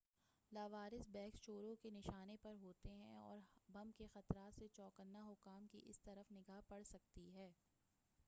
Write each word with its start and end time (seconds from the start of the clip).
لاوارث 0.51 1.07
بیگس 1.09 1.41
چوروں 1.41 1.75
کے 1.75 1.89
نشانے 1.89 2.35
پر 2.41 2.55
ہوتے 2.61 2.89
ہیں 2.91 3.15
اور 3.15 3.39
بم 3.69 3.91
کے 3.97 4.07
خطرات 4.13 4.59
سے 4.59 4.67
چوکنےحکّام 4.73 5.67
کی 5.67 5.81
اس 5.85 5.99
طرف 6.01 6.31
نگاہ 6.31 6.61
پڑسکتی 6.67 7.29
ہے 7.33 7.51